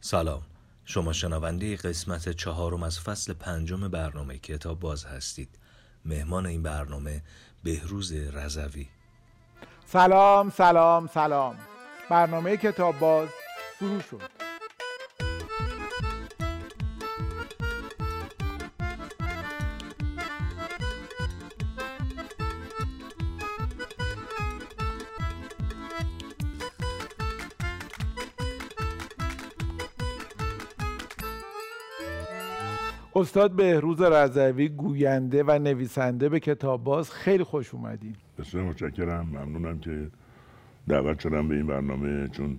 [0.00, 0.42] سلام.
[0.84, 5.58] شما شنونده قسمت چهارم از فصل پنجم برنامه کتاب باز هستید.
[6.04, 7.22] مهمان این برنامه
[7.62, 8.88] بهروز رضوی.
[9.86, 11.58] سلام سلام سلام.
[12.10, 13.28] برنامه کتاب باز
[13.78, 14.37] شروع شد.
[33.18, 38.14] استاد بهروز رضوی گوینده و نویسنده به کتاب باز خیلی خوش اومدین.
[38.38, 39.26] بسیار متشکرم.
[39.26, 40.08] ممنونم که
[40.88, 42.56] دعوت شدم به این برنامه چون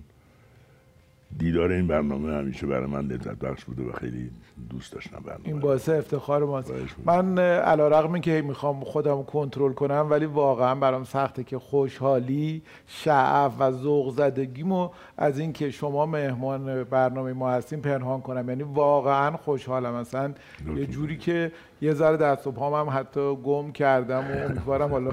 [1.38, 4.30] دیدار این برنامه همیشه برای من لذت بخش بوده و خیلی
[4.70, 6.72] دوست داشتم برنامه این باعث افتخار ماست.
[7.04, 13.52] من علا رقم که می‌خوام خودم کنترل کنم ولی واقعا برام سخته که خوشحالی شعف
[13.58, 18.48] و ذوق زدگیمو از اینکه شما مهمان برنامه ما هستین پنهان کنم.
[18.48, 19.94] یعنی واقعا خوشحالم.
[19.94, 20.34] مثلا
[20.76, 21.52] یه جوری که
[21.82, 25.10] یه ذره دست و هم حتی گم کردم و امیدوارم حالا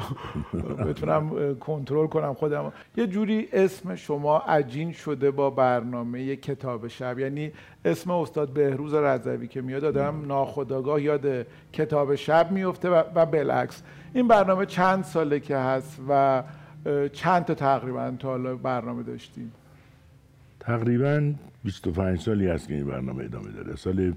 [0.86, 2.74] بتونم کنترل کنم خودم.
[2.98, 7.20] یه جوری اسم شما عجین شده با برنامه کتاب شب.
[7.20, 7.52] یعنی
[7.86, 13.84] اسم استاد بهروز رضوی که میاد آدم ناخداگاه یاد کتاب شب میفته و, بالعکس.
[14.14, 16.44] این برنامه چند ساله که هست و
[17.14, 19.52] چند تا تقریبا تا حالا برنامه داشتیم
[20.60, 23.76] تقریبا 25 سالی هست که این برنامه ادامه داره.
[23.76, 24.14] سال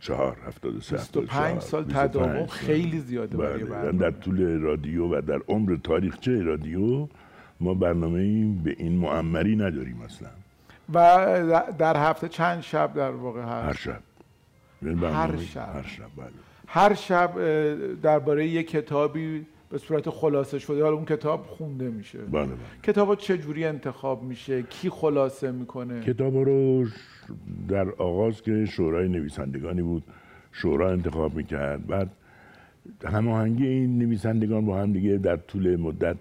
[0.00, 3.98] 74 73 25 سال تداوم خیلی زیاده برای بله برنامه.
[3.98, 7.08] در طول رادیو و در عمر تاریخچه رادیو؟
[7.60, 10.28] ما برنامه به این معمری نداریم اصلا.
[10.94, 14.00] و در هفته چند شب در واقع هست؟ هر شب.
[14.82, 15.74] یعنی برنامه- شب.
[15.74, 16.26] هر شب بله.
[16.66, 17.30] هر شب
[18.02, 20.82] درباره یک کتابی به صورت خلاصه شده.
[20.82, 22.18] حالا اون کتاب خونده میشه.
[22.18, 22.56] بله بله.
[22.82, 26.86] کتاب چه جوری انتخاب میشه؟ کی خلاصه می‌کنه؟ کتاب رو
[27.68, 30.02] در آغاز که شورای نویسندگانی بود
[30.52, 31.86] شورا انتخاب می‌کرد.
[31.86, 32.10] بعد
[33.04, 36.16] هماهنگی این نویسندگان با هم دیگه در طول مدت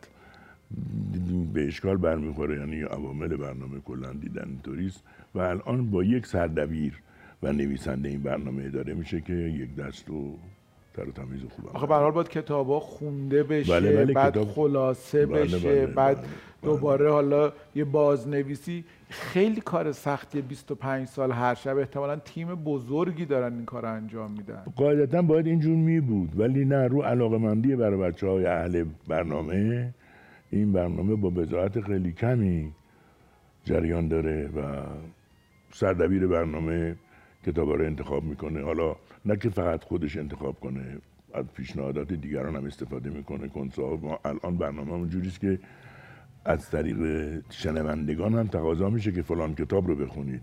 [1.54, 5.04] به اشکال برمیخوره یعنی عوامل برنامه کلا دیدن اینطوریست
[5.36, 6.94] و الان با یک سردبیر
[7.44, 10.38] و نویسنده این برنامه اداره میشه که یک دست و
[11.00, 14.14] تر و تمیز و خوب آخه به هر حال باید کتابا خونده بشه بله، بله،
[14.14, 16.72] بعد کتاب- خلاصه بله، بشه بله، بعد بله، بله.
[16.72, 18.84] دوباره حالا یه بازنویسی.
[19.10, 21.78] خیلی کار سختی 25 سال هر شب.
[21.78, 24.64] احتمالا تیم بزرگی دارن این کار انجام میدن.
[24.76, 29.94] قاعدتا باید اینجور می بود ولی نه رو علاقه مندی برای بچه های اهل برنامه
[30.52, 32.72] این برنامه با بضاعت خیلی کمی
[33.64, 34.62] جریان داره و
[35.72, 36.96] سردبیر برنامه
[37.52, 38.62] کتابا رو انتخاب می‌کنه.
[38.62, 38.96] حالا
[39.26, 40.98] نه که فقط خودش انتخاب کنه
[41.34, 45.60] از پیشنهادات دیگران هم استفاده می‌کنه کنسا ما الان برنامه همون جوریست که
[46.46, 46.98] از طریق
[47.50, 50.42] شنوندگان هم تقاضا میشه که فلان کتاب رو بخونید.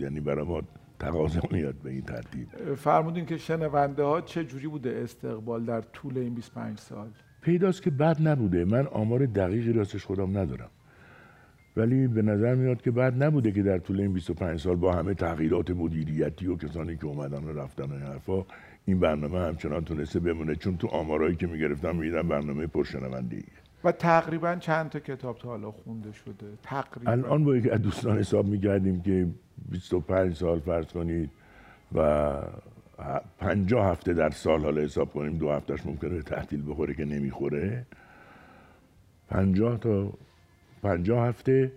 [0.00, 0.62] یعنی برای ما
[0.98, 2.74] تقاضا میاد به این ترتیب.
[2.74, 7.08] فرمودین که شنونده ها چه جوری بوده استقبال در طول این 25 سال؟
[7.40, 8.64] پیداست که بد نبوده.
[8.64, 10.70] من آمار دقیقی راستش خودم ندارم.
[11.76, 15.14] ولی به نظر میاد که بد نبوده که در طول این 25 سال با همه
[15.14, 18.44] تغییرات مدیریتی و کسانی که اومدن و رفتن و این حرفا
[18.84, 20.56] این برنامه همچنان تونسته بمونه.
[20.56, 23.42] چون تو آمارایی که می‌گرفتم می‌دیدم برنامه پرشنونده
[23.84, 27.12] و تقریبا چند تا کتاب تا حالا خونده شده؟ تقریبا.
[27.12, 29.26] الان با یکی از دوستان حساب می‌کردیم که
[29.70, 31.30] 25 سال فرض کنید
[31.94, 32.32] و
[33.38, 35.38] 50 هفته در سال حالا حساب کنیم.
[35.38, 37.86] دو هفتهش ممکنه تعطیل بخوره که نمی‌خوره.
[39.28, 40.12] 50 تا
[40.84, 41.72] 50 هفته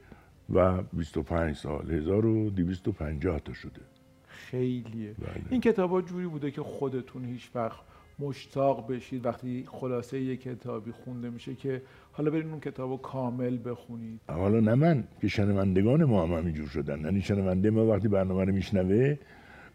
[0.50, 1.92] و 25 سال.
[1.92, 3.82] 1250 تا شده.
[4.28, 5.14] خیلیه.
[5.20, 5.44] بله.
[5.50, 7.80] این کتاب ها جوری بوده که خودتون هیچ وقت
[8.20, 11.82] مشتاق بشید وقتی خلاصه یک کتابی خونده میشه که
[12.12, 14.20] حالا برین اون کتاب رو کامل بخونید.
[14.28, 17.00] حالا نه من که شنوندگان ما هم همینجور شدن.
[17.00, 19.18] یعنی شنونده ما وقتی برنامه رو میشنوه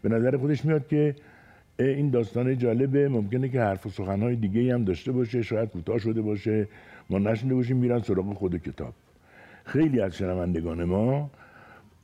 [0.01, 1.15] به نظر خودش میاد که
[1.79, 3.09] این داستان جالبه.
[3.09, 6.67] ممکنه که حرف و سخنهای دیگه هم داشته باشه شاید کوتاه شده باشه.
[7.09, 8.93] ما نشنده باشیم میرن سراغ خود کتاب.
[9.63, 11.29] خیلی از شنوندگان ما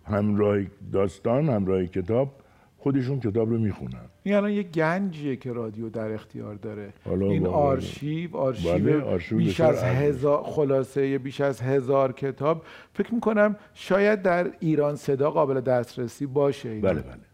[0.06, 0.60] همراه
[0.92, 2.32] داستان همراه کتاب
[2.78, 7.48] خودشون کتاب رو می‌خونن این الان یه گنجیه که رادیو در اختیار داره حالا این.
[7.48, 9.84] آرشیو آرشیو بله، بیش از.
[9.84, 12.64] هزار خلاصه بیش از هزار کتاب
[12.94, 16.90] فکر می‌کنم شاید در ایران صدا قابل دسترسی باشه اینا.
[16.90, 17.29] بله بله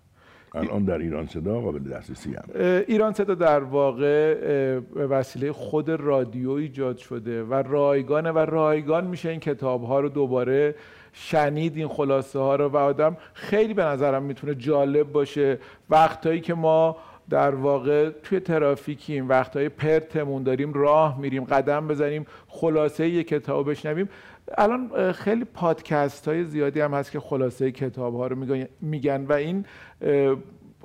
[0.55, 2.43] الان در ایران صدا قابل دسترسی هم.
[2.87, 4.33] ایران صدا در واقع
[4.95, 10.09] به وسیله خود رادیو ایجاد شده و رایگانه و رایگان میشه این کتاب ها رو
[10.09, 10.75] دوباره
[11.13, 15.59] شنید این خلاصه ها رو و آدم خیلی به نظرم می‌تونه جالب باشه.
[15.89, 16.97] وقتایی که ما
[17.29, 24.09] در واقع توی ترافیکیم وقتای پرتمون داریم راه میریم قدم بزنیم خلاصه یک کتاب بشنویم
[24.57, 29.65] الان خیلی پادکست های زیادی هم هست که خلاصه کتاب ها رو میگن و این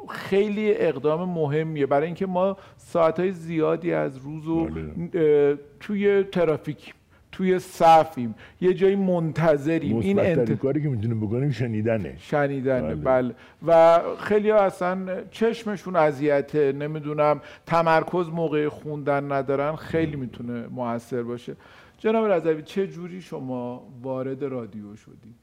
[0.09, 1.87] خیلی اقدام مهمیه.
[1.87, 5.59] برای اینکه ما ساعت های زیادی از روز رو بله.
[5.81, 6.95] توی ترافیک
[7.33, 9.97] توی صفیم یه جایی منتظریم.
[9.97, 10.53] این انت...
[10.53, 12.15] کاری که می‌تونیم بکنیم شنیدنه.
[12.19, 13.35] شنیدنه بله, بله.
[13.67, 21.57] و خیلی ها اصلا چشمشون اذیته نمی‌دونم تمرکز موقع خوندن ندارن خیلی می‌تونه موثر باشه.
[22.01, 25.35] جناب رضوی چه جوری شما وارد رادیو شدی؟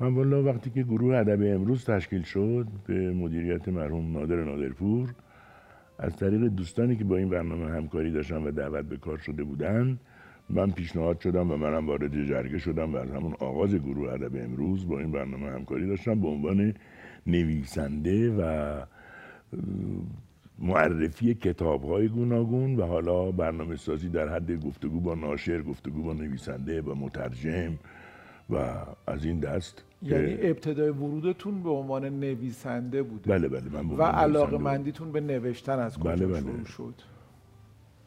[0.00, 5.14] من والا وقتی که گروه ادب امروز تشکیل شد به مدیریت مرحوم نادر نادرپور
[5.98, 9.98] از طریق دوستانی که با این برنامه همکاری داشتن و دعوت به کار شده بودن
[10.50, 14.88] من پیشنهاد شدم و منم وارد جرگه شدم و از همون آغاز گروه ادب امروز
[14.88, 16.74] با این برنامه همکاری داشتم به عنوان
[17.26, 18.80] نویسنده و
[20.62, 26.12] معرفی کتاب های گوناگون و حالا برنامه سازی در حد گفتگو با ناشر گفتگو با
[26.12, 27.78] نویسنده و مترجم
[28.50, 28.56] و
[29.06, 33.30] از این دست یعنی ابتدای ورودتون به عنوان نویسنده بوده.
[33.30, 36.64] بله بله من و علاقه مندیتون به نوشتن از کجا بله بله.
[36.64, 36.94] شد؟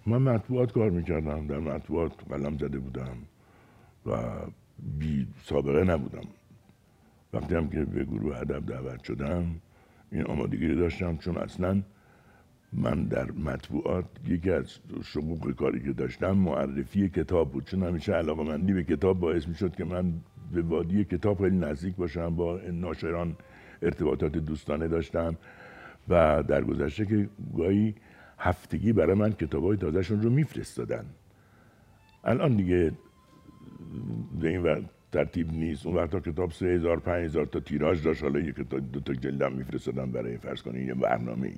[0.05, 3.17] من مطبوعات کار می‌کردم در مطبوعات قلم زده بودم
[4.05, 4.17] و
[4.99, 6.27] بی سابقه نبودم.
[7.33, 9.45] وقتی هم که به گروه ادب دعوت شدم
[10.11, 11.81] این آمادگی رو داشتم چون اصلا
[12.77, 17.65] من در مطبوعات یکی از شقوق کاری که داشتم معرفی کتاب بود.
[17.65, 20.13] چون همیشه علاقه مندی به کتاب باعث می شد که من
[20.51, 23.35] به وادی کتاب خیلی نزدیک باشم با ناشران
[23.81, 25.35] ارتباطات دوستانه داشتم
[26.09, 27.95] و در گذشته که گاهی
[28.37, 31.05] هفتگی برای من کتاب های تازهشون رو میفرستادن.
[32.23, 32.91] الان دیگه
[34.41, 35.85] به این ترتیب نیست.
[35.85, 38.23] اون وقتا کتاب سه هزار پنج هزار تا تیراژ داشت.
[38.23, 41.53] حالا یک دو تا جلدم میفرستادن برای فرض کنید یه برنامه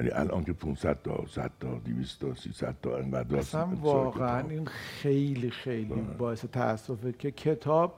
[0.00, 4.66] ولی الان که 500 تا 100 تا 200 تا 300 تا انقدر اصلا واقعا این
[4.66, 6.00] خیلی خیلی بله.
[6.00, 7.94] باعث تاسفه که کتاب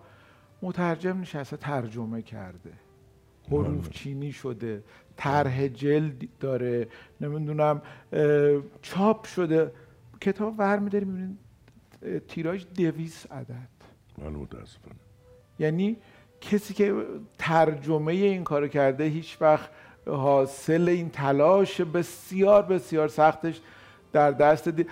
[0.62, 2.72] مترجم نشسته ترجمه کرده
[3.50, 3.90] حروف.
[3.90, 4.84] چینی شده
[5.16, 6.88] طرح جلد داره
[7.20, 7.82] نمی‌دونم
[8.82, 9.72] چاپ شده
[10.20, 11.38] کتاب ور میداری می‌بینید
[12.28, 13.69] تیراژ دویس عدد
[14.19, 14.96] بله متاسفانه
[15.58, 15.96] یعنی
[16.40, 17.04] کسی که
[17.38, 19.70] ترجمه این کارو کرده هیچ وقت
[20.06, 23.60] حاصل این تلاش بسیار بسیار سختش
[24.12, 24.87] در دست دی...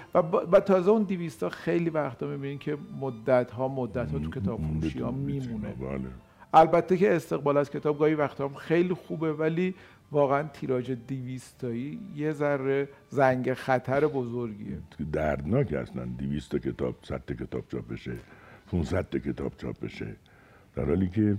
[0.52, 4.98] و, تازه اون دیویستا خیلی وقتا می‌بینین که مدت ها مدت ها تو کتاب فروشی
[5.00, 5.68] ها میمونه.
[5.68, 6.00] بله.
[6.54, 9.74] البته که استقبال از کتاب گاهی وقتا هم خیلی خوبه ولی
[10.12, 14.78] واقعا تیراژ دیویستایی یه ذره زنگ خطر بزرگیه.
[15.12, 18.12] دردناک اصلا دیویست کتاب صد کتاب چاپ بشه
[18.70, 20.16] 500 کتاب چاپ بشه.
[20.76, 21.38] در حالی که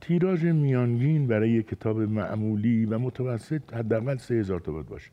[0.00, 5.10] تیراژ میانگین برای یک کتاب معمولی و متوسط حداقل سه هزار تا باید باشه.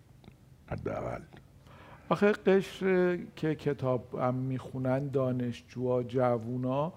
[0.68, 1.22] حداقل.
[2.10, 6.94] آخه قشر که کتاب هم می‌خونن دانشجوها جوونا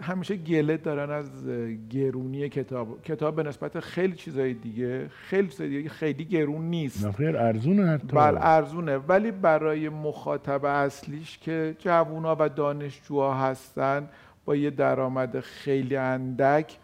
[0.00, 1.48] همیشه گله دارن از
[1.90, 3.02] گرونی کتاب.
[3.02, 7.06] کتاب به نسبت خیلی چیزای دیگه خیلی چیزای دیگه خیلی گرون نیست.
[7.06, 8.06] نخیر ارزونه حتی.
[8.06, 8.96] بل ارزونه.
[8.96, 14.08] ولی برای مخاطب اصلیش که جوونا و دانشجوها هستن
[14.48, 16.78] با یه درآمد خیلی اندک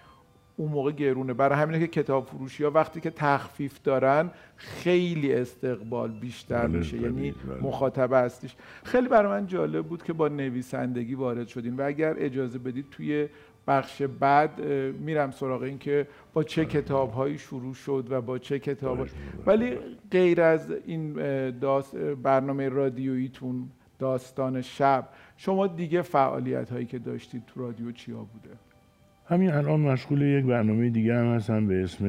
[0.56, 1.34] اون موقع گرونه.
[1.34, 7.00] برای همینه که کتاب فروشی ها وقتی که تخفیف دارن خیلی استقبال بیشتر بله، میشه.
[7.00, 7.62] یعنی بله.
[7.62, 11.76] مخاطب هستیش خیلی برای من جالب بود که با نویسندگی وارد شدین.
[11.76, 13.28] و اگر اجازه بدید توی
[13.66, 14.61] بخش بعد
[15.00, 16.73] میرم سراغ این که با چه بله.
[16.73, 19.06] کتاب هایی شروع شد و با چه کتاب
[19.47, 19.78] ولی
[20.11, 21.12] غیر از این
[22.23, 25.09] برنامه رادیوییتون داستان شب.
[25.37, 28.57] شما دیگه فعالیت هایی که داشتید تو رادیو چیا بوده؟
[29.27, 32.07] همین الان مشغول یک برنامه دیگه هم هستم به اسم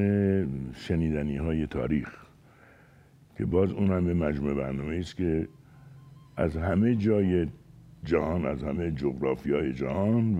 [0.74, 2.26] شنیدنی های تاریخ
[3.38, 5.48] که باز اون هم به مجموعه برنامه است که
[6.38, 7.48] از همه جای
[8.04, 10.40] جهان از همه جغرافی های جهان و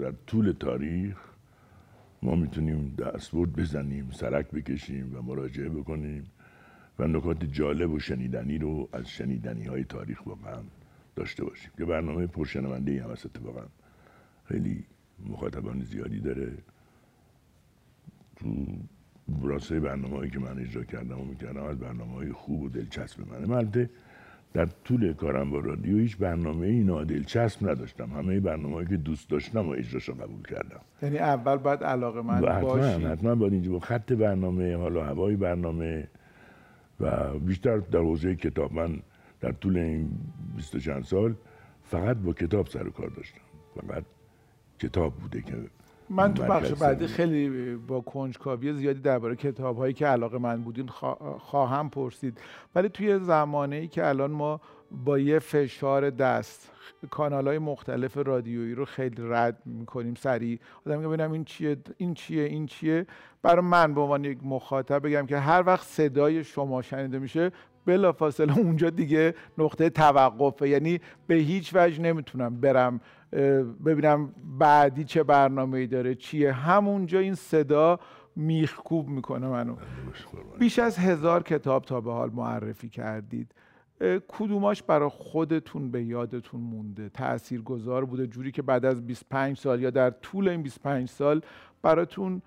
[0.00, 1.16] در طول تاریخ
[2.22, 6.24] ما می‌تونیم دستبرد بزنیم سرک بکشیم و مراجعه بکنیم.
[7.00, 10.60] و نکات جالب و شنیدنی رو از شنیدنی های تاریخ واقعا
[11.16, 11.70] داشته باشیم.
[11.78, 13.62] که برنامه پرشنونده ای هم هست اتفاقا.
[14.44, 14.84] خیلی
[15.30, 16.52] مخاطبان زیادی داره.
[18.36, 18.66] تو
[19.42, 23.20] براسه برنامه هایی که من اجرا کردم و می‌کردم از برنامه های خوب و دلچسب
[23.28, 23.56] منه.
[23.56, 23.90] البته
[24.52, 28.10] در طول کارم با رادیو هیچ برنامه ای نادلچسب نداشتم.
[28.10, 30.80] همه برنامه هایی که دوست داشتم و اجراشو قبول کردم.
[31.02, 36.08] یعنی اول بعد علاقه من حتما حتما باید اینجا با خط برنامه حالا هوای برنامه
[37.00, 38.98] و بیشتر در حوزه کتاب من
[39.40, 40.10] در طول این
[40.56, 41.34] بیست چند سال
[41.82, 43.40] فقط با کتاب سر و کار داشتم
[43.86, 44.04] فقط
[44.78, 45.54] کتاب بوده که
[46.10, 47.06] من تو بخش بعدی.
[47.06, 52.40] خیلی با کنجکاوی زیادی درباره کتاب هایی که علاقه من بودین خوا- خواهم پرسید
[52.74, 54.60] ولی توی زمانه ای که الان ما
[55.04, 56.70] با یه فشار دست.
[57.10, 60.58] کانال های مختلف رادیویی رو خیلی رد می‌کنیم سریع.
[60.86, 63.06] آدم میگه ببینم این چیه این چیه این چیه.
[63.42, 67.50] برای من به عنوان یک مخاطب بگم که هر وقت صدای شما شنیده میشه
[67.86, 70.68] بلافاصله اونجا دیگه نقطه توقفه.
[70.68, 73.00] یعنی به هیچ وجه نمی‌تونم برم
[73.84, 76.52] ببینم بعدی چه برنامه ای داره چیه.
[76.52, 78.00] همونجا این صدا
[78.36, 79.76] میخکوب می‌کنه منو.
[80.58, 83.54] بیش از هزار کتاب تا به حال معرفی کردید.
[84.28, 89.82] کدوماش برای خودتون به یادتون مونده؟ تأثیر گذار بوده؟ جوری که بعد از 25 سال
[89.82, 91.42] یا در طول این 25 سال
[91.82, 92.42] براتون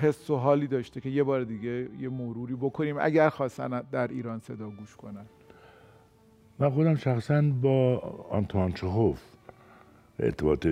[0.00, 4.38] حس و حالی داشته که یه بار دیگه یه مروری بکنیم اگر خواستن در ایران
[4.38, 5.26] صدا گوش کنن.
[6.58, 7.98] من خودم شخصا با
[8.30, 9.22] آنتوان چخوف
[10.18, 10.66] ارتباط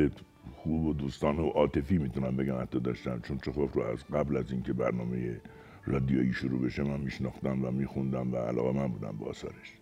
[0.57, 3.21] خوب و دوستانه و عاطفی می‌تونم بگم حتی داشتم.
[3.21, 5.41] چون چخوف رو از قبل از اینکه برنامه
[5.87, 9.76] رادیویی شروع بشه من میشناختم و میخوندم و علاقه من بودم به آثارش.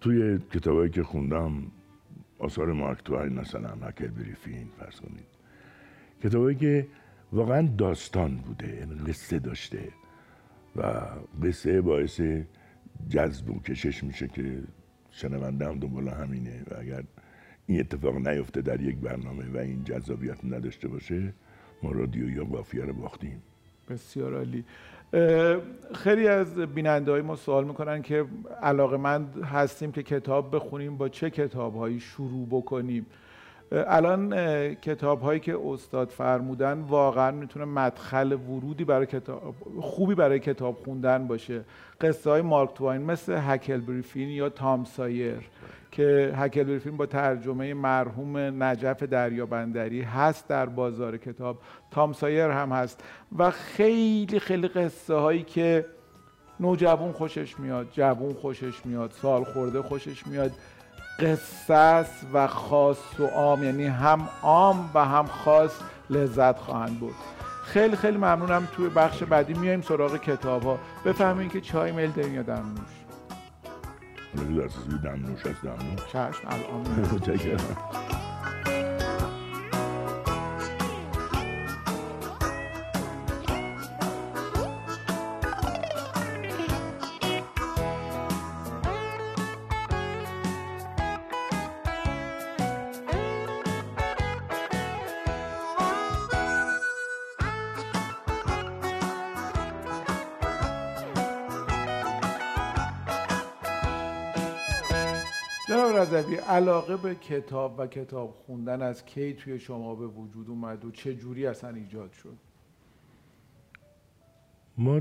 [0.00, 1.52] توی کتابایی که خوندم
[2.38, 5.26] آثار مارک توین مثلا هکل بریفین فرض کنید.
[6.22, 6.86] کتابایی که
[7.32, 9.88] واقعا داستان بوده یعنی قصه داشته
[10.76, 10.82] و
[11.42, 12.20] قصه باعث
[13.08, 14.62] جذب و کشش میشه که
[15.10, 17.02] شنونده هم دنبال همینه و اگر
[17.66, 21.34] این اتفاق نیفته در یک برنامه و این جذابیت نداشته باشه
[21.82, 23.42] ما رادیو یا قافیه رو باختیم.
[23.88, 24.64] بسیار عالی.
[25.94, 28.24] خیلی از بیننده های ما سوال می‌کنن که
[28.62, 33.06] علاقه من هستیم که کتاب بخونیم با چه کتاب هایی شروع بکنیم؟
[33.72, 34.34] الان
[34.74, 41.26] کتاب هایی که استاد فرمودن واقعا می‌تونه مدخل ورودی برای کتاب خوبی برای کتاب خوندن
[41.26, 41.64] باشه.
[42.00, 45.50] قصه های مارک توین مثل هکل بریفین یا تام سایر.
[45.96, 51.58] که هکل بریفین با ترجمه مرحوم نجف دریابندری هست در بازار کتاب.
[51.90, 53.04] تام سایر هم هست.
[53.38, 55.86] و خیلی خیلی قصه هایی که
[56.60, 60.52] نوجوان خوشش میاد جوون خوشش میاد سال خورده خوشش میاد.
[61.70, 67.14] است و خاص و عام یعنی هم عام و هم خاص لذت خواهند بود
[67.64, 68.68] خیلی خیلی ممنونم.
[68.76, 72.95] توی بخش بعدی میایم سراغ کتاب ها بفهمین که چای میل دارین یا دمنوش حالا
[74.36, 76.80] که دست از دمنوش از دمنوش چشم الان.
[77.14, 78.15] متشکرم
[106.16, 110.90] رضوی علاقه به کتاب و کتاب خوندن از کی توی شما به وجود اومد و
[110.90, 112.36] چه جوری اصلا ایجاد شد؟
[114.78, 115.00] ما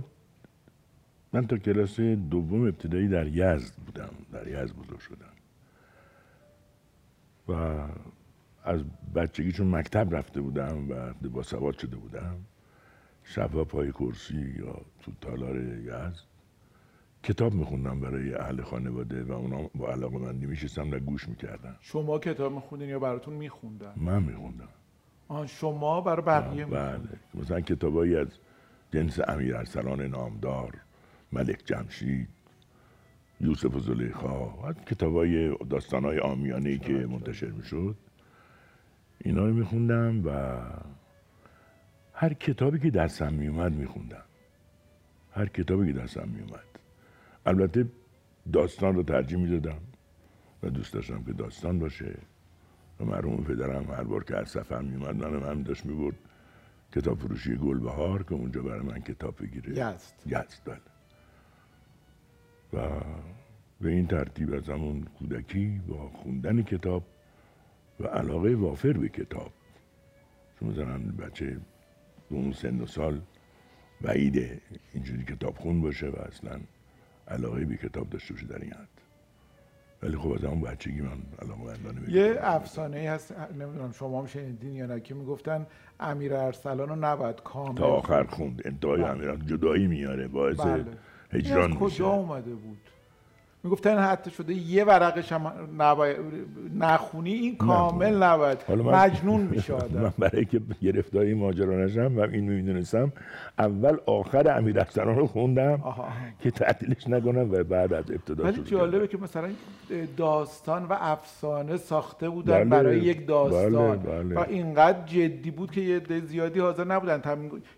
[1.34, 5.36] من تا کلاس دوم ابتدایی در یزد بودم در یزد بزرگ شدم.
[7.48, 7.54] و
[8.64, 8.82] از
[9.16, 12.36] بچگی چون مکتب رفته بودم و با سواد شده بودم.
[13.24, 16.35] شبها پای کرسی یا تو تالار یزد.
[17.26, 22.20] کتاب میخوندم برای اهل خانواده و اونا با علاقه مندی میشستم و گوش می‌کردم شما
[22.20, 24.68] کتاب میخوندین یا براتون میخوندن؟ من میخوندم.
[25.28, 27.00] آن شما برای بقیه بله.
[27.34, 28.28] مثلا کتابایی از
[28.94, 30.74] جنس امیر ارسلان نامدار
[31.32, 32.28] ملک جمشید
[33.42, 37.96] یوسف و زلیخا و کتابای داستانهای آمیانه ای که منتشر می‌شد.
[39.20, 40.60] اینا رو میخوندم و
[42.14, 44.24] هر کتابی که دستم میومد میخوندم.
[45.32, 46.76] هر کتابی که دستم میومد
[47.46, 47.86] البته
[48.54, 49.80] داستان رو ترجیح می‌دادم
[50.64, 52.18] و دوست داشتم که داستان باشه.
[53.00, 56.16] و مرحوم پدرم هر بار که از سفر میومد منم هم داشت می‌برد
[56.92, 59.72] کتاب فروشی گلبهار که اونجا برای من کتاب بگیره.
[59.72, 60.14] یزد.
[60.26, 60.82] یزد بله.
[62.74, 63.02] و
[63.82, 67.04] به این ترتیب از همون کودکی با خوندن کتاب
[68.00, 69.52] و علاقه وافر به کتاب.
[70.60, 71.58] چون مثلا بچه
[72.30, 73.22] به اون سن و سال
[74.02, 74.62] بعیده
[74.94, 76.60] اینجوری کتاب خون باشه و اصلا
[77.28, 78.88] علاقه به کتاب داشته باشه در این حد.
[80.04, 84.20] ولی خب از همون بچگی من علاقه مندانه به یه افسانه ای هست نمی‌دونم شما
[84.20, 85.68] هم شنیدین یا نه که می‌گفتن
[86.00, 88.62] امیر ارسلان رو نباید کامل تا آخر خوند.
[88.66, 89.10] انتهای بله.
[89.10, 90.86] امیران جدایی میاره باعث بله.
[91.32, 92.04] هجران از کجا میشه.
[92.04, 92.78] اومده بود؟
[93.66, 95.52] می‌گفتن حتی شده یه ورقش هم
[96.76, 98.58] نخونی این کامل نباید.
[98.70, 100.02] مجنون میشه آدم.
[100.02, 103.12] من برای که گرفتاری ماجرا نشم و این می‌دونستم
[103.60, 105.84] اول آخر امیر رو خوندم
[106.40, 109.50] که تعطیلش نکنم و بعد از ابتدا ولی جالبه که مثلا
[110.18, 113.98] داستان و افسانه ساخته بودن بله، برای یک داستان.
[113.98, 114.36] بله، بله.
[114.36, 117.22] و اینقدر جدی بود که یه زیادی حاضر نبودن.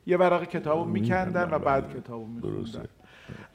[0.06, 2.89] یه ورق کتابو میکندن و بعد کتابو میخوندن.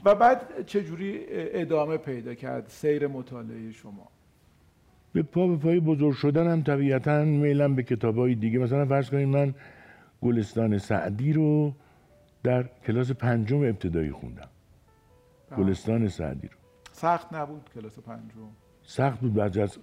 [0.05, 4.09] و بعد چجوری ادامه پیدا کرد سیر مطالعه شما؟
[5.12, 8.59] به پا به پای بزرگ شدن هم طبیعتا میلم به کتاب های دیگه.
[8.59, 9.55] مثلا فرض کنید من
[10.23, 11.73] گلستان سعدی رو
[12.43, 14.49] در کلاس پنجم ابتدایی خوندم.
[15.50, 15.64] بله.
[15.64, 16.55] گلستان سعدی رو.
[16.93, 18.49] سخت نبود کلاس پنجم؟
[18.83, 19.35] سخت بود.
[19.35, 19.79] بعضی از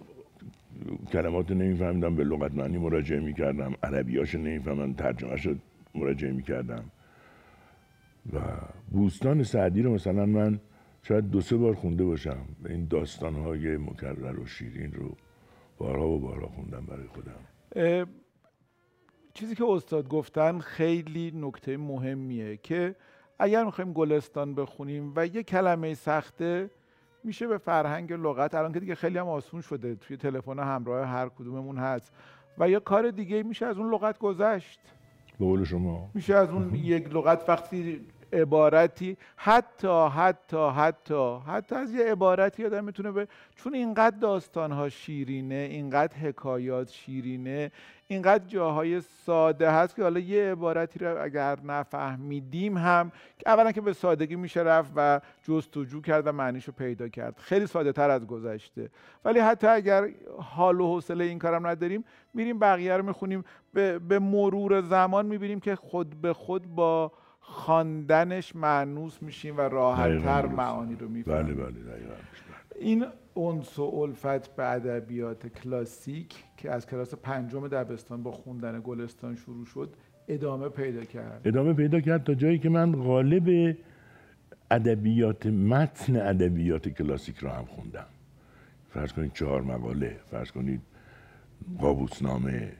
[1.12, 5.48] کلمات نمیفهمیدم به لغت معنی مراجعه می‌کردم عربیاش نمی‌فهمم ترجمهش
[5.96, 6.84] مراجعه می‌کردم.
[8.34, 8.40] و
[8.92, 10.60] بوستان سعدی رو مثلا من
[11.02, 15.16] شاید دو سه بار خونده باشم این داستانهای مکرر و شیرین رو
[15.78, 18.10] بارها و بارها خوندم برای خودم.
[19.34, 22.96] چیزی که استاد گفتن خیلی نکته مهمیه که
[23.40, 26.70] اگر می‌خوایم گلستان بخونیم و یه کلمه سخته
[27.24, 28.56] میشه به فرهنگ لغت.
[28.56, 32.14] الان که دیگه خیلی هم آسون شده توی تلفن همراه هر کدوممون هست.
[32.58, 34.80] و یه کار دیگه میشه از اون لغت گذشت.
[35.40, 36.12] به شما.
[36.14, 38.02] میشه از اون یک لغت وقتی
[38.34, 45.56] عبارتی حتی حتی حتی حتی از یه عبارتی آدم می‌تونه به چون اینقدر داستانها شیرینه
[45.56, 47.72] اینقدر حکایات شیرینه
[48.08, 53.12] اینقدر جاهای ساده هست که حالا یه عبارتی رو اگر نفهمیدیم هم
[53.46, 57.38] اولا که به سادگی میشه رفت و جستجو کرد و معنیش رو پیدا کرد.
[57.38, 58.90] خیلی ساده تر از گذشته.
[59.26, 63.44] ولی حتی اگر حال و حوصله این کارم نداریم میریم بقیه رو می‌خونیم.
[63.74, 67.12] به, به مرور زمان می‌بینیم که خود به خود با
[67.52, 71.56] خواندنش معنوس میشیم و راحتتر معانی رو می‌فهمیم.
[71.56, 71.74] بله بله.
[72.80, 73.06] این
[73.38, 79.66] انس و الفت به ادبیات کلاسیک که از کلاس پنجم دبستان با خوندن گلستان شروع
[79.66, 79.94] شد
[80.28, 81.42] ادامه پیدا کرد.
[81.46, 83.76] ادامه پیدا کرد تا جایی که من غالب
[84.72, 88.06] ادبیات متن ادبیات کلاسیک رو هم خوندم.
[88.90, 90.82] فرض کنید چهار مقاله فرض کنید
[91.80, 92.72] قابوسنامه.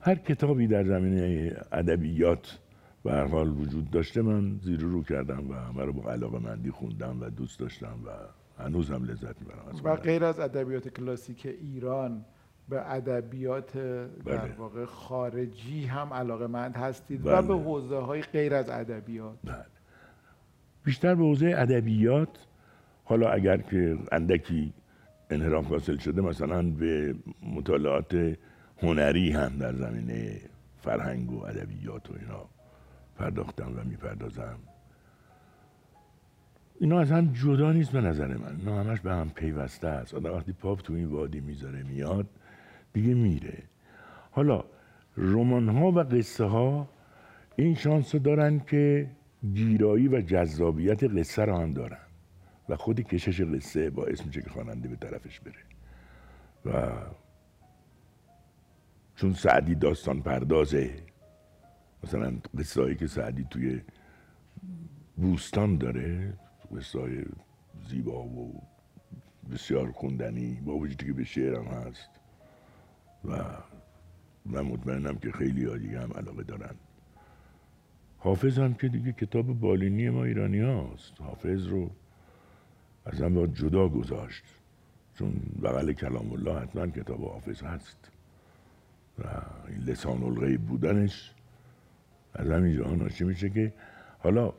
[0.00, 2.58] هر کتابی در زمینه ادبیات
[3.04, 6.70] به هر حال وجود داشته من زیر رو کردم و همه رو با علاقه مندی
[6.70, 8.10] خوندم و دوست داشتم و
[8.62, 12.24] هنوز هم لذت می‌برم و غیر از ادبیات کلاسیک ایران
[12.68, 14.54] به ادبیات در بله.
[14.58, 17.62] واقع خارجی هم علاقه مند هستید و به بله.
[17.62, 19.66] حوزه های غیر از ادبیات بله.
[20.84, 22.46] بیشتر به حوزه ادبیات
[23.04, 24.72] حالا اگر که اندکی
[25.30, 28.36] انحراف حاصل شده مثلا به مطالعات
[28.82, 30.40] هنری هم در زمینه
[30.78, 32.48] فرهنگ و ادبیات و اینا
[33.20, 34.58] پرداختم و می‌پردازم.
[36.80, 38.56] اینا از هم جدا نیست به نظر من.
[38.58, 40.14] اینا همش به هم پیوسته است.
[40.14, 42.26] آدم وقتی پاپ تو این وادی می‌ذاره میاد
[42.92, 43.62] دیگه میره.
[44.30, 44.64] حالا
[45.16, 46.88] رمان ها و قصه ها
[47.56, 49.10] این شانس دارن که
[49.54, 52.06] گیرایی و جذابیت قصه رو هم دارن.
[52.68, 55.64] و خودی کشش قصه باعث میشه که خواننده به طرفش بره.
[56.66, 56.92] و
[59.16, 61.09] چون سعدی داستان پردازه
[62.04, 63.80] مثلا قصه که سعدی توی
[65.16, 66.32] بوستان داره
[66.76, 67.26] قصه
[67.88, 68.62] زیبا و
[69.52, 72.10] بسیار خوندنی با وجودی که به شعرم هست.
[73.24, 73.44] و
[74.46, 76.74] من مطمئنم که خیلی دیگه هم علاقه دارن.
[78.18, 81.20] حافظ هم که دیگه کتاب بالینی ما ایرانی هاست.
[81.20, 81.90] حافظ رو
[83.06, 84.44] از هم باید جدا گذاشت.
[85.14, 85.32] چون
[85.62, 88.10] بغل کلام الله حتما کتاب حافظ هست.
[89.18, 89.22] و
[89.68, 91.34] این لسان الغیب بودنش
[92.34, 93.72] از همین ناشی میشه که؟
[94.18, 94.52] حالا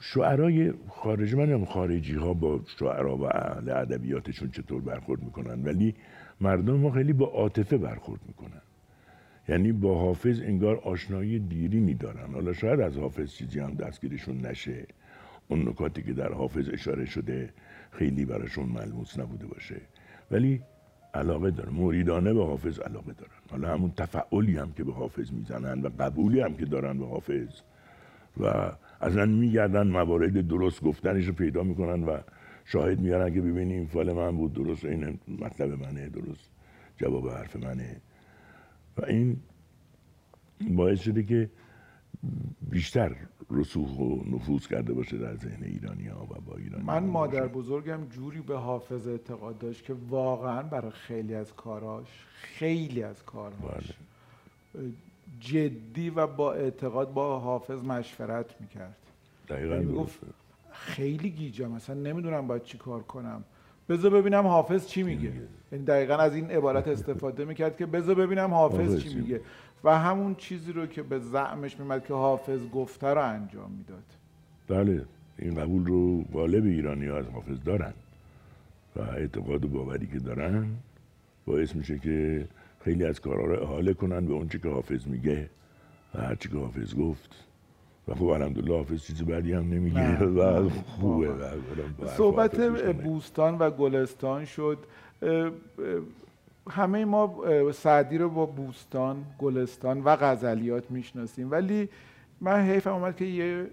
[0.00, 5.94] شعرهای خارجی من خارجی ها با شعرا و اهل ادبیاتشون چطور برخورد می‌کنن ولی
[6.40, 8.60] مردم ما خیلی با عاطفه برخورد می‌کنن.
[9.48, 14.86] یعنی با حافظ انگار آشنایی دیرینی دارن حالا شاید از حافظ چیزی هم دستگیرشون نشه.
[15.48, 17.50] اون نکاتی که در حافظ اشاره شده
[17.90, 19.76] خیلی براشون ملموس نبوده باشه.
[20.30, 20.60] ولی
[21.14, 23.32] علاقه دارن مریدانه به حافظ علاقه دارن.
[23.50, 27.48] حالا همون تفعلی هم که به حافظ می‌زنن و قبولی هم که دارن به حافظ.
[28.40, 32.18] و اصلا میگردن موارد درست گفتنش رو پیدا می‌کنن و
[32.64, 36.50] شاهد میارن که ببینیم این فال من بود درست این مطلب منه درست
[36.96, 37.96] جواب حرف منه.
[38.98, 39.36] و این
[40.70, 41.50] باعث شده که
[42.70, 43.16] بیشتر
[43.50, 48.06] رسوخ و نفوذ کرده باشه در ذهن ایرانی ها و با ایرانی من مادر بزرگم
[48.10, 53.92] جوری به حافظ اعتقاد داشت که واقعا برای خیلی از کاراش خیلی از کاراش
[54.74, 54.92] بله.
[55.40, 58.96] جدی و با اعتقاد با حافظ مشورت می‌کرد.
[59.48, 60.18] دقیقا گفت
[60.72, 63.44] خیلی گیجم مثلا نمی‌دونم باید چی کار کنم.
[63.88, 65.32] بذار ببینم حافظ چی میگه.
[65.72, 69.40] یعنی دقیقا از این عبارت استفاده می‌کرد که بذار ببینم حافظ چی میگه؟
[69.84, 74.04] و همون چیزی رو که به زعمش میمد که حافظ گفته رو انجام می‌داد.
[74.68, 75.04] بله
[75.38, 77.92] این قبول رو غالب ایرانی ها از حافظ دارن
[78.96, 80.66] و اعتقاد و باوری که دارن
[81.46, 82.48] باعث میشه که
[82.84, 85.50] خیلی از کارها رو احاله کنن به اونچه که حافظ میگه
[86.14, 87.44] و هرچی که حافظ گفت.
[88.08, 90.18] و خب الحمدلله حافظ چیزی بعدی هم نمیگه.
[90.38, 91.30] و خوبه
[92.16, 92.60] صحبت
[92.92, 94.78] بوستان و گلستان شد.
[96.70, 101.50] همه ما سعدی رو با بوستان گلستان و غزلیات می‌شناسیم.
[101.50, 101.88] ولی
[102.40, 103.66] من حیفم اومد که یه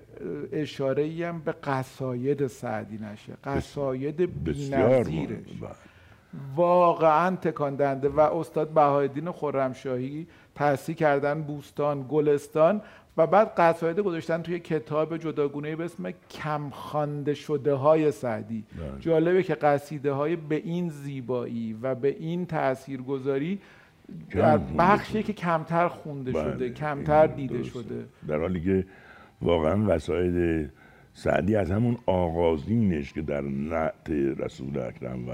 [0.51, 3.33] اشاره هم به قصاید سعدی نشه.
[3.43, 5.45] قصاید بی‌نظیرش.
[6.55, 12.81] واقعا تکاندنده و استاد بهایالدین خرمشاهی تحصیل کردن بوستان گلستان.
[13.17, 18.99] و بعد قصاید گذاشتن توی کتاب جداگونه به اسم کم خوانده شده های سعدی بله.
[18.99, 23.59] جالبه که قصیده های به این زیبایی و به این تاثیرگذاری
[24.29, 26.43] در بخشی که کمتر خونده بله.
[26.43, 28.85] شده کمتر دیده شده در حالی که
[29.41, 30.69] واقعا قصاید
[31.13, 35.31] سعدی از همون آغازینش که در نعت رسول اکرم و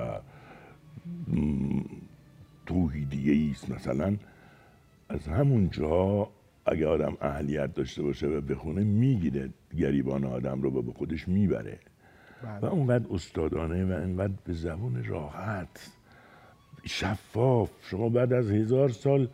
[2.65, 4.15] توحیدیه است مثلا
[5.09, 6.27] از همون جا
[6.65, 11.79] اگه آدم اهلیت داشته باشه و بخونه می‌گیره گریبان آدم رو به خودش می‌بره
[12.43, 12.59] بله.
[12.59, 15.91] و اونقدر استادانه و انقدر به زبون راحت
[16.85, 19.27] شفاف شما بعد از هزار سال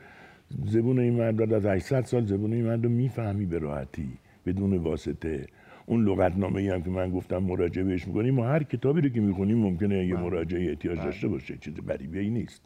[0.66, 4.10] زبون این مرد بعد از 800 سال زبون این مرد رو می‌فهمی به راحتی
[4.46, 5.46] بدون واسطه
[5.86, 9.58] اون لغتنامه هم که من گفتم مراجعه بهش می‌کنیم ما هر کتابی رو که می‌خونیم
[9.58, 10.24] ممکنه یه بله.
[10.24, 11.06] مراجعه احتیاج بله.
[11.06, 12.62] داشته باشه چیز غریبه ای نیست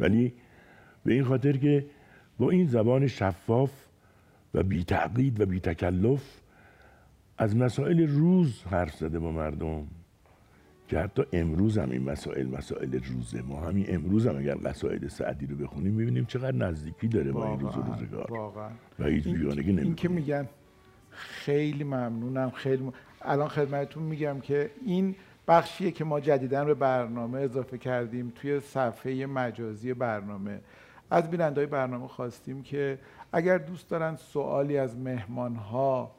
[0.00, 0.32] ولی
[1.04, 1.86] به این خاطر که
[2.38, 3.87] با این زبان شفاف
[4.54, 6.40] و بی تعقید و بی تکلف
[7.38, 9.86] از مسائل روز حرف زده با مردم.
[10.88, 15.46] که حتی امروز هم این مسائل مسائل روزه ما همین امروز هم اگر مسائل سعدی
[15.46, 18.32] رو بخونیم می‌بینیم چقدر نزدیکی داره با این روز و روزگار.
[18.32, 18.70] واقعا.
[18.98, 20.48] و هیچ بیانگی این که میگن
[21.10, 22.92] خیلی ممنونم خیلی م...
[23.22, 25.14] الان خدمتتون میگم که این
[25.48, 30.60] بخشیه که ما جدیدا به برنامه اضافه کردیم توی صفحه مجازی برنامه.
[31.10, 32.98] از بینندهای برنامه خواستیم که
[33.32, 36.10] اگر دوست دارن سوالی از مهمان ها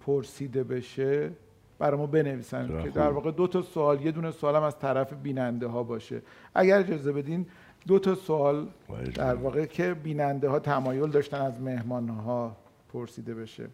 [0.00, 1.30] پرسیده بشه
[1.78, 5.66] برای ما بنویسن که در واقع دو تا سوال یه دونه سوالم از طرف بیننده
[5.66, 6.22] ها باشه.
[6.54, 7.46] اگر اجازه بدین
[7.86, 8.66] دو تا سوال
[9.14, 12.56] در واقع که بیننده ها تمایل داشتن از مهمان ها
[12.92, 13.68] پرسیده بشه.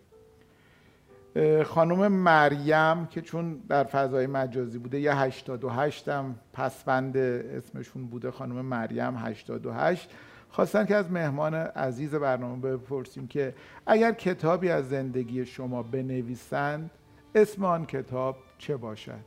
[1.65, 8.65] خانم مریم که چون در فضای مجازی بوده یه 88 هم پسوند اسمشون بوده خانم
[8.65, 10.11] مریم 88
[10.55, 13.55] خواستن که از مهمان عزیز برنامه بپرسیم که
[13.87, 16.91] اگر کتابی از زندگی شما بنویسند
[17.35, 19.25] اسم آن کتاب چه باشد؟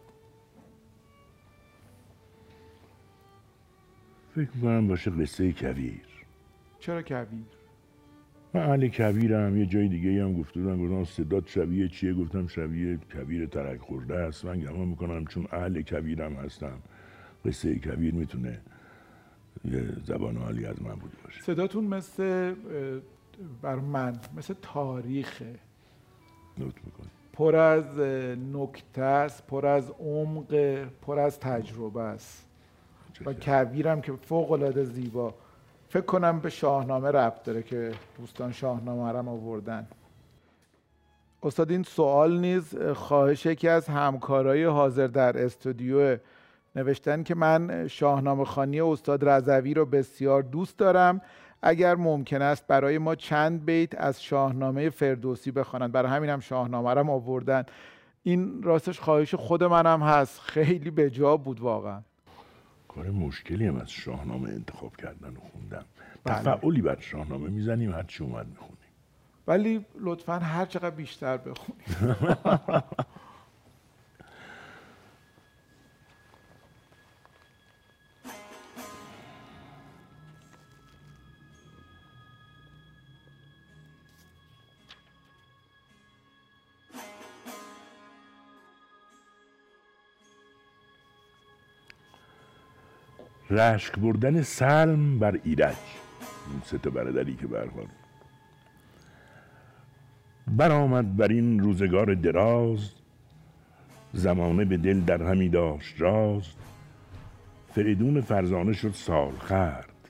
[4.35, 6.01] فکر می‌کنم باشه قصه کویر.
[6.79, 7.27] چرا کویر؟
[8.53, 12.99] من اهل کویرم یه جای دیگه هم گفته بودن گفتم صدات شبیه چیه؟ گفتم شبیه
[13.11, 14.45] کویر ترک خورده است.
[14.45, 16.79] من گمان می‌کنم چون اهل کویرم هستم
[17.45, 18.59] قصه کویر می‌تونه
[19.65, 21.41] یه زبان عالی از من بوده باشه.
[21.41, 22.55] صداتون مثل
[23.61, 25.55] بر من مثل تاریخه.
[26.57, 27.99] نوت می‌کنی پر از
[28.53, 32.43] نکته است پر از عمق پر از تجربه است.
[33.25, 35.33] و کویرم که فوق العاده زیبا.
[35.89, 39.87] فکر کنم به شاهنامه ربط داره که دوستان شاهنامه رم آوردن.
[41.43, 46.17] استاد این سوال نیز خواهش یکی از همکارای حاضر در استودیو
[46.77, 51.21] نوشتن که من شاهنامه خانی استاد رضوی رو بسیار دوست دارم.
[51.61, 55.91] اگر ممکن است برای ما چند بیت از شاهنامه فردوسی بخوانند.
[55.91, 57.63] برای همین هم شاهنامه رم آوردن.
[58.23, 60.39] این راستش خواهش خود منم هست.
[60.39, 62.01] خیلی به جا بود واقعا.
[62.87, 65.85] کار مشکلی هم از شاهنامه انتخاب کردن و خوندن.
[66.23, 66.35] بله.
[66.35, 68.77] تفعولی بر شاهنامه می‌زنیم هر چی اومد می‌خونیم.
[69.47, 72.15] ولی لطفا هر چقدر بیشتر بخونیم.
[93.57, 95.75] رشک بردن سلم بر ایرج.
[96.51, 97.89] این سه برادری که برخورد.
[100.47, 102.89] برآمد بر این روزگار دراز.
[104.13, 106.43] زمانه به دل در همی داشت راز.
[107.73, 110.09] فریدون فرزانه شد سال خرد.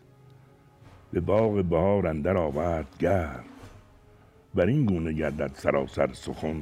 [1.11, 3.45] به باغ بهار اندر آورد گرد.
[4.55, 6.61] بر این گونه گردد سراسر سخن.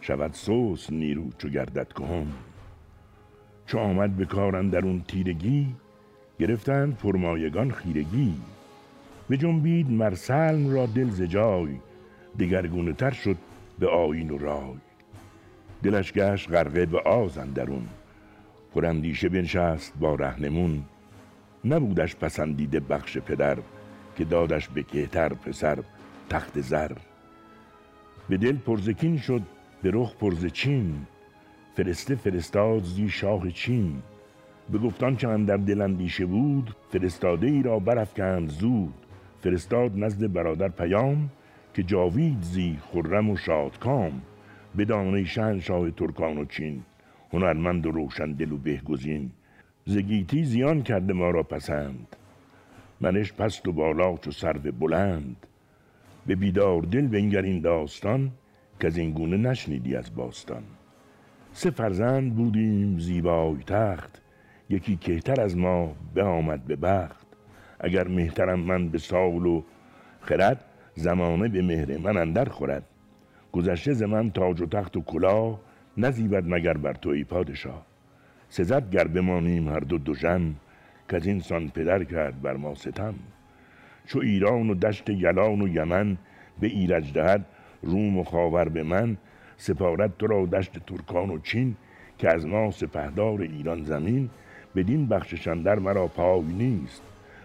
[0.00, 2.26] شود سوس نیرو چو گردد کهم
[3.66, 5.74] چو آمد به کارن در اون تیرگی
[6.40, 8.34] گرفتند پرمایگان خیرگی.
[9.28, 11.68] به جنبید مرسلم را دل ز جای
[12.38, 13.36] دگرگونه تر شد
[13.78, 14.76] به آین و رای.
[15.82, 17.88] دلش گشت غرقه به آز اندرون.
[18.74, 20.84] پراندیشه بنشست با رهنمون.
[21.64, 23.58] نبودش پسندیده بخش پدر
[24.16, 25.78] که دادش به کهتر پسر
[26.30, 26.92] تخت زر.
[28.28, 29.42] به دل پرزکین شد
[29.82, 31.06] به رخ پرز چین
[31.76, 34.02] فرسته فرستاد زی شاه چین.
[34.70, 38.94] به گفتان که در دل اندیشه بود فرستاده ای را برافکند زود.
[39.40, 41.30] فرستاد نزد برادر پیام
[41.74, 44.22] که جاوید زی خرم و شادکام
[44.74, 45.24] به دانه
[45.60, 46.82] شاه ترکان و چین.
[47.32, 49.30] هنرمند و روشن دل و بهگزین.
[49.86, 52.16] زگیتی زیان کرده ما را پسند.
[53.00, 55.46] منش پست و بالا چو سرو بلند.
[56.26, 58.30] به بیدار دل بنگر این داستان
[58.80, 60.62] که از این گونه نشنیدی از باستان.
[61.52, 64.21] سه فرزند بودیم زیبای تخت.
[64.72, 67.26] یکی کهتر از ما به آمد به بخت.
[67.80, 69.62] اگر مهترم من به سال و
[70.20, 72.84] خرد زمانه به مهر من اندر خورد.
[73.52, 75.60] گذشته ز من تاج و تخت و کلاه
[75.96, 77.86] نزیبد مگر بر توی پادشاه.
[78.48, 80.54] سزد گر بمانیم هر دو دو جن
[81.08, 83.14] که از این پدر کرد بر ما ستم.
[84.06, 86.18] چو ایران و دشت یلان و یمن
[86.60, 87.46] به ایرج دهد
[87.82, 89.16] روم و خاور به من
[89.56, 91.76] سپارت تو را دشت ترکان و چین
[92.18, 94.30] که از ما سپهدار ایران زمین.
[94.76, 97.02] بدین بخششندر مرا پای نیست.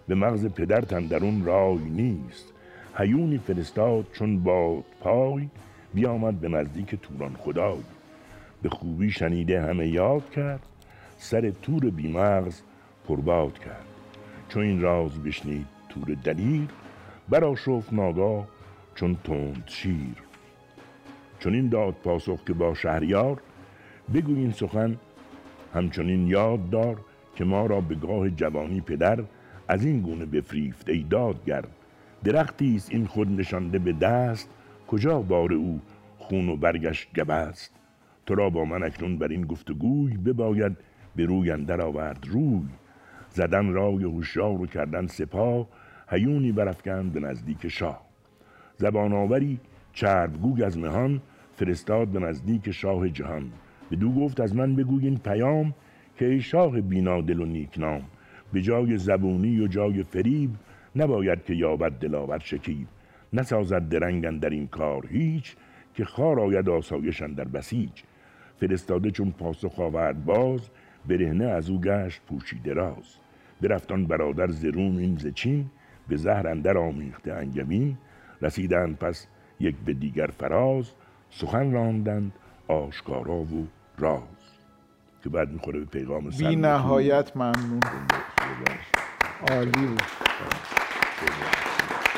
[0.07, 2.53] به مغز پدر تندرون رای نیست.
[2.97, 5.49] هیونی فرستاد چون باد پای
[5.93, 7.79] بیامد به نزدیک توران خدای.
[8.61, 10.65] به خوبی شنیده همه یاد کرد
[11.17, 12.61] سر تور بیمغز
[13.07, 13.85] پرباد کرد.
[14.49, 16.67] چون این راز بشنید تور دلیر
[17.29, 18.47] برا شفت ناگاه
[18.95, 20.15] چون تند شیر.
[21.39, 23.41] چون این داد پاسخ که با شهریار
[24.13, 24.97] بگو این سخن
[25.73, 26.97] همچنین یاد دار
[27.37, 29.23] که ما را به گاه جوانی پدر
[29.67, 31.63] از این گونه بفریفت ای دادگر.
[32.23, 34.49] درختی است این خود نشانده به دست
[34.87, 35.81] کجا بار او
[36.17, 37.73] خون و برگشت گبست
[38.25, 40.77] تو را با من اکنون بر این گفتگوی بباید
[41.15, 42.65] به روی اندر آورد روی.
[43.29, 45.67] زدن رای هوشیار و کردن سپاه
[46.09, 48.01] هیونی برافکند به نزدیک شاه.
[48.77, 49.59] زبان آوری
[49.93, 51.21] چربگوگ از مهان
[51.55, 53.51] فرستاد به نزدیک شاه جهان.
[53.99, 55.73] دو گفت از من بگوی پیام
[56.17, 58.01] که ای شاه بینادل و نیکنام
[58.53, 60.49] به جای زبونی و جای فریب
[60.95, 62.87] نباید که یابد دلاور شکیب.
[63.33, 65.55] نسازد درنگن در این کار هیچ
[65.93, 67.91] که خار آید آسایشن در بسیج.
[68.59, 70.69] فرستاده چون پاسخ آورد باز
[71.07, 73.15] برهنه از او گشت پوشی دراز
[73.61, 75.65] برفتان برادر زرون این زچین
[76.07, 77.97] به زهر اندر آمیخته انگمین.
[78.41, 79.27] رسیدند پس
[79.59, 80.91] یک به دیگر فراز
[81.29, 82.31] سخن راندند
[82.67, 84.36] آشکارا و راز.
[85.23, 87.79] که بعد می‌خوره به پیغام بی نهایت ممنون.
[89.49, 90.01] عالی بود.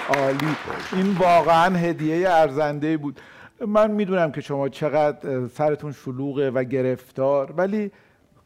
[0.09, 0.47] عالی.
[0.93, 3.19] این واقعا هدیه ارزنده بود.
[3.67, 7.91] من می‌دونم که شما چقدر سرتون شلوغه و گرفتار ولی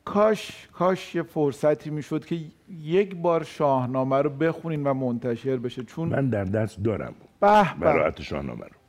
[0.05, 2.39] کاش کاش یه فرصتی می‌شد که
[2.81, 5.83] یک بار شاهنامه رو بخونین و منتشر بشه.
[5.83, 7.13] چون من در دست دارم.
[7.39, 8.82] به براعت شاهنامه رو.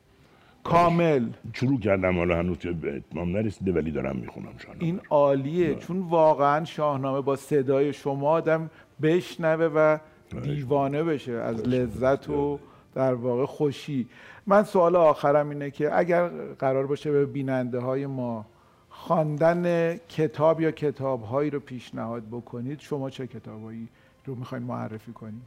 [0.64, 1.28] کامل.
[1.52, 6.64] شروع کردم حالا هنوز به اتمام نرسیده ولی دارم می‌خونم شاهنامه این عالیه چون واقعا
[6.64, 8.70] شاهنامه با صدای شما آدم
[9.02, 9.98] بشنوه و
[10.42, 12.58] دیوانه بشه از لذت و
[12.94, 14.08] در واقع خوشی.
[14.46, 18.46] من سوال آخرم اینه که اگر قرار باشه به بیننده های ما
[18.88, 23.88] خواندن کتاب یا کتابهایی رو پیشنهاد بکنید شما چه کتابهایی
[24.26, 25.42] رو می‌خواین معرفی کنید؟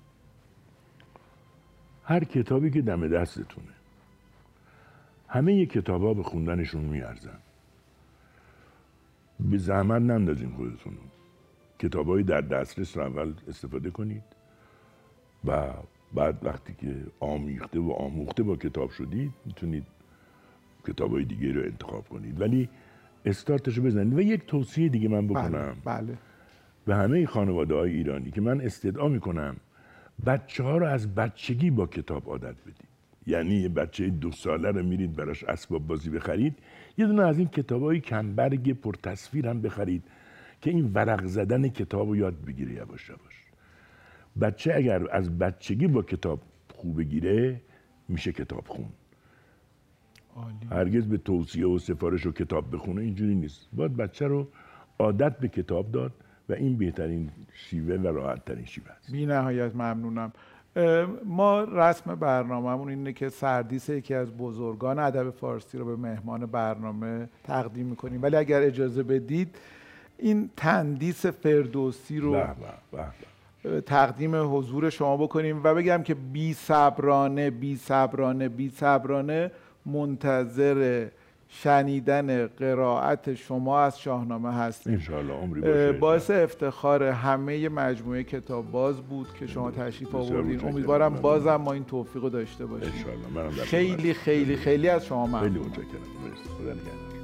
[2.03, 3.77] هر کتابی که دم دستتونه.
[5.28, 7.40] همه کتاب ها به خوندنشون میارزن.
[9.40, 10.94] به زحمت نندازین خودتون
[11.80, 14.24] کتاب های در دسترس رو اول استفاده کنید
[15.46, 15.74] و
[16.13, 19.84] بعد وقتی که آمیخته و آموخته با کتاب شدید می‌تونید
[20.88, 22.42] کتاب های دیگه رو انتخاب کنید.
[22.42, 22.70] ولی
[23.26, 25.78] استارتش رو بزنید و یک توصیه دیگه من بکنم.
[25.86, 26.18] بله, بله.
[26.86, 29.56] به همه خانواده های ایرانی که من استدعا می‌کنم
[30.26, 32.87] بچه ها رو از بچگی با کتاب عادت بدید.
[33.28, 36.60] یعنی یه بچه دو ساله رو میرید براش اسباب بازی بخرید
[36.98, 40.04] یه دونه از این کتاب های کمبرگ پر تصویر هم بخرید
[40.62, 43.44] که این ورق زدن کتاب رو یاد بگیره یواش یواش.
[44.42, 46.42] بچه اگر از بچگی با کتاب
[46.74, 47.62] خوب بگیره
[48.10, 48.90] میشه کتاب خون.
[50.72, 53.70] هرگز به توصیه و سفارش و کتاب بخونه اینجوری نیست.
[53.74, 54.48] باید بچه رو
[55.00, 56.13] عادت به کتاب داد
[56.50, 59.12] و این بهترین شیوه و راحت ترین شیوه است.
[59.12, 60.34] بی نهایت ممنونم.
[61.26, 67.30] ما رسم برنامهمون اینه که سردیس یکی از بزرگان ادب فارسی رو به مهمان برنامه
[67.44, 69.56] تقدیم می‌کنیم ولی اگر اجازه بدید
[70.18, 72.48] این تندیس فردوسی رو به
[72.92, 73.04] به
[73.63, 73.82] به.
[73.82, 79.52] تقدیم حضور شما بکنیم و بگم که بی صبرانه بی صبرانه بی صبرانه
[79.86, 81.08] منتظر
[81.49, 89.47] شنیدن قرائت شما از شاهنامه انشاءالله عمری باعث افتخار همه مجموعه کتاب باز بود که
[89.47, 90.65] شما تشریف آوردین.
[90.65, 91.15] امیدوارم.
[91.15, 92.91] بازم ما این توفیق رو داشته باشیم.
[93.63, 95.41] خیلی خیلی خیلی از شما ممنون.
[95.41, 97.16] خیلی متشکرم.